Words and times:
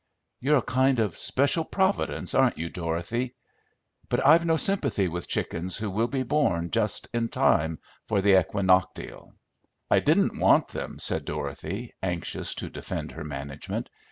"You're 0.39 0.57
a 0.57 0.61
kind 0.63 0.97
of 0.97 1.15
special 1.15 1.63
providence, 1.63 2.33
aren't 2.33 2.57
you, 2.57 2.69
Dorothy? 2.69 3.35
But 4.09 4.25
I've 4.25 4.47
no 4.47 4.57
sympathy 4.57 5.07
with 5.07 5.27
chickens 5.27 5.77
who 5.77 5.91
will 5.91 6.07
be 6.07 6.23
born 6.23 6.71
just 6.71 7.07
in 7.13 7.27
time 7.27 7.77
for 8.07 8.19
the 8.19 8.39
equinoctial." 8.39 9.35
"I 9.91 9.99
didn't 9.99 10.39
want 10.39 10.69
them," 10.69 10.97
said 10.97 11.23
Dorothy, 11.23 11.93
anxious 12.01 12.55
to 12.55 12.69
defend 12.71 13.11
her 13.11 13.23
management. 13.23 13.89